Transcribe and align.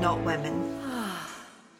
not 0.00 0.22
women. 0.24 0.80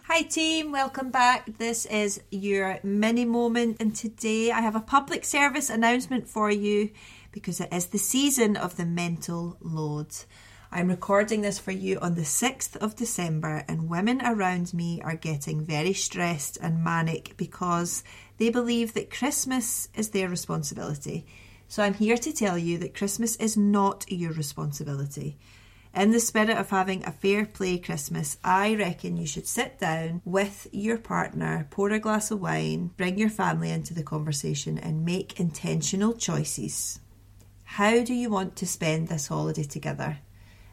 Hi, 0.05 0.23
team, 0.23 0.73
welcome 0.73 1.11
back. 1.11 1.57
This 1.59 1.87
is 1.87 2.21
your 2.31 2.79
mini 2.83 3.25
moment, 3.25 3.79
and 3.81 3.97
today 3.97 4.51
I 4.51 4.61
have 4.61 4.77
a 4.77 4.81
public 4.81 5.25
service 5.25 5.71
announcement 5.71 6.29
for 6.29 6.51
you 6.51 6.91
because 7.31 7.61
it 7.61 7.73
is 7.73 7.87
the 7.87 7.99
season 7.99 8.57
of 8.57 8.77
the 8.77 8.85
mental 8.85 9.57
load. 9.61 10.09
I'm 10.71 10.89
recording 10.89 11.41
this 11.41 11.59
for 11.59 11.71
you 11.71 11.99
on 12.01 12.15
the 12.15 12.23
6th 12.23 12.77
of 12.77 12.97
December, 12.97 13.65
and 13.67 13.89
women 13.89 14.21
around 14.23 14.75
me 14.75 15.01
are 15.03 15.17
getting 15.17 15.65
very 15.65 15.95
stressed 15.95 16.59
and 16.61 16.85
manic 16.85 17.35
because 17.37 18.05
they 18.37 18.51
believe 18.51 18.93
that 18.95 19.11
Christmas 19.11 19.89
is 19.95 20.11
their 20.11 20.29
responsibility. 20.29 21.27
So 21.69 21.83
I'm 21.83 21.95
here 21.95 22.19
to 22.19 22.33
tell 22.33 22.59
you 22.59 22.77
that 22.79 22.95
Christmas 22.95 23.37
is 23.37 23.57
not 23.57 24.05
your 24.11 24.33
responsibility. 24.33 25.39
In 25.95 26.11
the 26.11 26.21
spirit 26.21 26.57
of 26.57 26.71
having 26.71 27.05
a 27.05 27.13
fair 27.13 27.45
play 27.45 27.79
Christmas, 27.79 28.39
I 28.43 28.75
reckon 28.77 29.19
you 29.19 29.27
should 29.27 29.47
sit 29.47 29.79
down 29.79 30.23
with 30.25 30.67
your 30.73 30.97
partner, 30.97 31.67
pour 31.71 31.91
a 31.91 31.99
glass 31.99 32.31
of 32.31 32.41
wine, 32.41 32.93
bring 32.97 33.19
your 33.19 33.29
family 33.29 33.71
into 33.71 33.93
the 33.93 34.03
conversation, 34.03 34.79
and 34.79 35.05
make 35.05 35.39
intentional 35.39 36.15
choices. 36.15 36.99
How 37.65 38.03
do 38.03 38.15
you 38.15 38.31
want 38.31 38.57
to 38.57 38.67
spend 38.67 39.09
this 39.09 39.27
holiday 39.27 39.65
together? 39.65 40.21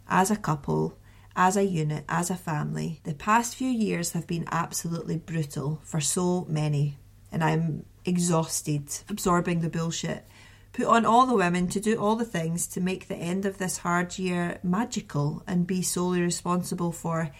As 0.07 0.31
a 0.31 0.37
couple, 0.37 0.97
as 1.35 1.57
a 1.57 1.65
unit, 1.65 2.05
as 2.07 2.29
a 2.29 2.35
family. 2.35 3.01
The 3.03 3.13
past 3.13 3.55
few 3.55 3.69
years 3.69 4.13
have 4.13 4.25
been 4.25 4.47
absolutely 4.51 5.17
brutal 5.17 5.81
for 5.83 5.99
so 5.99 6.45
many, 6.47 6.97
and 7.29 7.43
I'm 7.43 7.85
exhausted 8.05 8.89
absorbing 9.09 9.59
the 9.59 9.69
bullshit 9.69 10.25
put 10.71 10.85
on 10.85 11.05
all 11.05 11.25
the 11.25 11.35
women 11.35 11.67
to 11.69 11.79
do 11.79 11.97
all 11.97 12.15
the 12.15 12.25
things 12.25 12.67
to 12.67 12.81
make 12.81 13.07
the 13.07 13.15
end 13.15 13.45
of 13.45 13.57
this 13.57 13.79
hard 13.79 14.17
year 14.17 14.59
magical 14.63 15.43
and 15.47 15.67
be 15.67 15.81
solely 15.81 16.21
responsible 16.21 16.91
for 16.91 17.31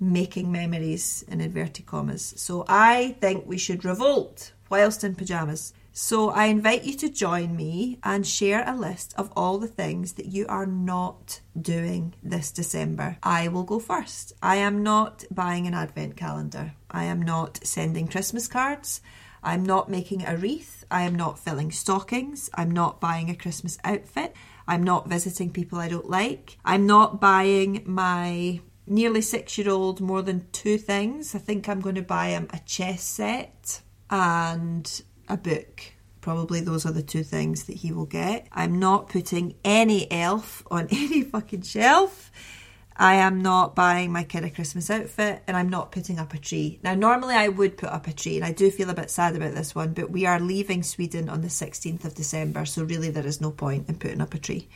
making 0.00 0.50
memories 0.50 1.24
in 1.28 1.40
inverted 1.40 1.86
commas. 1.86 2.34
So 2.36 2.64
I 2.68 3.16
think 3.20 3.46
we 3.46 3.58
should 3.58 3.84
revolt 3.84 4.52
whilst 4.68 5.04
in 5.04 5.14
pyjamas. 5.14 5.72
So 5.94 6.30
I 6.30 6.46
invite 6.46 6.84
you 6.84 6.94
to 6.94 7.10
join 7.10 7.54
me 7.54 7.98
and 8.02 8.26
share 8.26 8.64
a 8.66 8.74
list 8.74 9.12
of 9.18 9.30
all 9.36 9.58
the 9.58 9.68
things 9.68 10.14
that 10.14 10.26
you 10.26 10.46
are 10.48 10.64
not 10.64 11.40
doing 11.60 12.14
this 12.22 12.50
December. 12.50 13.18
I 13.22 13.48
will 13.48 13.64
go 13.64 13.78
first. 13.78 14.32
I 14.42 14.56
am 14.56 14.82
not 14.82 15.24
buying 15.30 15.66
an 15.66 15.74
advent 15.74 16.16
calendar. 16.16 16.72
I 16.90 17.04
am 17.04 17.20
not 17.20 17.60
sending 17.62 18.08
Christmas 18.08 18.48
cards. 18.48 19.02
I'm 19.42 19.64
not 19.64 19.90
making 19.90 20.24
a 20.24 20.36
wreath. 20.36 20.84
I 20.90 21.02
am 21.02 21.14
not 21.14 21.38
filling 21.38 21.70
stockings. 21.72 22.50
I'm 22.54 22.70
not 22.70 23.00
buying 23.00 23.30
a 23.30 23.34
Christmas 23.34 23.78
outfit. 23.84 24.34
I'm 24.66 24.82
not 24.82 25.08
visiting 25.08 25.50
people 25.50 25.78
I 25.78 25.88
don't 25.88 26.08
like. 26.08 26.58
I'm 26.64 26.86
not 26.86 27.20
buying 27.20 27.82
my 27.84 28.60
nearly 28.86 29.22
six 29.22 29.58
year 29.58 29.70
old 29.70 30.00
more 30.00 30.22
than 30.22 30.46
two 30.52 30.78
things. 30.78 31.34
I 31.34 31.38
think 31.38 31.68
I'm 31.68 31.80
going 31.80 31.94
to 31.96 32.02
buy 32.02 32.28
him 32.28 32.48
a 32.52 32.58
chess 32.60 33.02
set 33.02 33.80
and 34.10 35.02
a 35.28 35.36
book. 35.36 35.82
Probably 36.20 36.60
those 36.60 36.86
are 36.86 36.92
the 36.92 37.02
two 37.02 37.24
things 37.24 37.64
that 37.64 37.78
he 37.78 37.92
will 37.92 38.06
get. 38.06 38.46
I'm 38.52 38.78
not 38.78 39.08
putting 39.08 39.56
any 39.64 40.10
elf 40.10 40.62
on 40.70 40.86
any 40.90 41.22
fucking 41.22 41.62
shelf. 41.62 42.30
I 42.96 43.14
am 43.14 43.40
not 43.40 43.74
buying 43.74 44.12
my 44.12 44.24
kid 44.24 44.44
a 44.44 44.50
Christmas 44.50 44.90
outfit 44.90 45.42
and 45.46 45.56
I'm 45.56 45.68
not 45.68 45.92
putting 45.92 46.18
up 46.18 46.34
a 46.34 46.38
tree. 46.38 46.78
Now, 46.82 46.94
normally 46.94 47.34
I 47.34 47.48
would 47.48 47.76
put 47.76 47.88
up 47.88 48.06
a 48.06 48.12
tree 48.12 48.36
and 48.36 48.44
I 48.44 48.52
do 48.52 48.70
feel 48.70 48.90
a 48.90 48.94
bit 48.94 49.10
sad 49.10 49.34
about 49.36 49.54
this 49.54 49.74
one, 49.74 49.92
but 49.94 50.10
we 50.10 50.26
are 50.26 50.40
leaving 50.40 50.82
Sweden 50.82 51.28
on 51.28 51.40
the 51.40 51.48
16th 51.48 52.04
of 52.04 52.14
December, 52.14 52.64
so 52.64 52.84
really 52.84 53.10
there 53.10 53.26
is 53.26 53.40
no 53.40 53.50
point 53.50 53.88
in 53.88 53.96
putting 53.96 54.20
up 54.20 54.34
a 54.34 54.38
tree. 54.38 54.68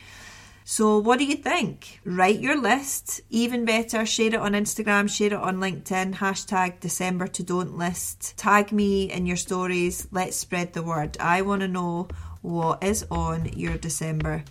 So, 0.69 0.97
what 0.97 1.17
do 1.17 1.23
you 1.23 1.37
think? 1.37 2.01
Write 2.03 2.41
your 2.41 2.59
list. 2.61 3.21
Even 3.29 3.63
better, 3.63 4.05
share 4.05 4.27
it 4.27 4.35
on 4.35 4.51
Instagram, 4.51 5.09
share 5.09 5.27
it 5.27 5.33
on 5.33 5.59
LinkedIn, 5.59 6.15
hashtag 6.15 6.81
December 6.81 7.27
to 7.27 7.43
don't 7.43 7.77
list. 7.77 8.35
Tag 8.35 8.73
me 8.73 9.09
in 9.09 9.25
your 9.25 9.37
stories. 9.37 10.09
Let's 10.11 10.35
spread 10.35 10.73
the 10.73 10.83
word. 10.83 11.15
I 11.21 11.41
want 11.43 11.61
to 11.61 11.69
know 11.69 12.09
what 12.41 12.83
is 12.83 13.05
on 13.09 13.45
your 13.53 13.77
December 13.77 14.43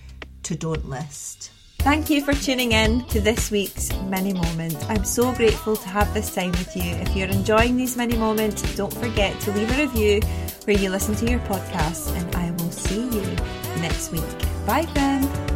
to 0.44 0.54
don't 0.54 0.88
list. 0.88 1.50
Thank 1.86 2.10
you 2.10 2.20
for 2.20 2.34
tuning 2.34 2.72
in 2.72 3.04
to 3.10 3.20
this 3.20 3.52
week's 3.52 3.94
mini 4.10 4.32
moment. 4.32 4.76
I'm 4.91 5.04
so 5.04 5.32
grateful 5.32 5.76
to 5.76 5.88
have 5.88 6.12
this 6.14 6.34
time 6.34 6.50
with 6.50 6.74
you. 6.74 6.82
If 6.82 7.14
you're 7.14 7.28
enjoying 7.28 7.76
these 7.76 7.97
mini 7.97 8.16
moments, 8.16 8.60
don't 8.74 8.92
forget 8.92 9.38
to 9.42 9.52
leave 9.52 9.70
a 9.70 9.82
review 9.82 10.20
where 10.64 10.76
you 10.76 10.91
listen 10.91 11.14
to 11.14 11.30
your 11.30 11.38
podcast, 11.47 12.12
and 12.16 12.34
I 12.34 12.50
will 12.50 12.72
see 12.72 13.04
you 13.04 13.36
next 13.80 14.10
week. 14.10 14.24
Bye, 14.66 14.86
friend. 14.86 15.56